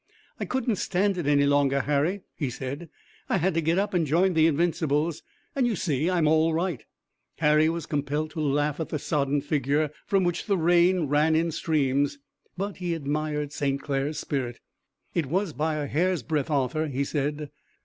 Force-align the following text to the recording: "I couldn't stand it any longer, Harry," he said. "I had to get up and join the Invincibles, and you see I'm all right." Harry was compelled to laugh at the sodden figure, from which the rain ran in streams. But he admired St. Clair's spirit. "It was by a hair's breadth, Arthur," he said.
"I 0.39 0.45
couldn't 0.45 0.77
stand 0.77 1.19
it 1.19 1.27
any 1.27 1.45
longer, 1.45 1.81
Harry," 1.81 2.21
he 2.35 2.49
said. 2.49 2.89
"I 3.29 3.37
had 3.37 3.53
to 3.53 3.61
get 3.61 3.77
up 3.77 3.93
and 3.93 4.07
join 4.07 4.33
the 4.33 4.47
Invincibles, 4.47 5.21
and 5.55 5.67
you 5.67 5.75
see 5.75 6.09
I'm 6.09 6.27
all 6.27 6.55
right." 6.55 6.83
Harry 7.37 7.69
was 7.69 7.85
compelled 7.85 8.31
to 8.31 8.39
laugh 8.41 8.79
at 8.79 8.89
the 8.89 8.97
sodden 8.97 9.41
figure, 9.41 9.91
from 10.07 10.23
which 10.23 10.47
the 10.47 10.57
rain 10.57 11.01
ran 11.01 11.35
in 11.35 11.51
streams. 11.51 12.17
But 12.57 12.77
he 12.77 12.95
admired 12.95 13.53
St. 13.53 13.79
Clair's 13.79 14.17
spirit. 14.17 14.59
"It 15.13 15.27
was 15.27 15.53
by 15.53 15.75
a 15.75 15.85
hair's 15.85 16.23
breadth, 16.23 16.49
Arthur," 16.49 16.87
he 16.87 17.03
said. 17.03 17.51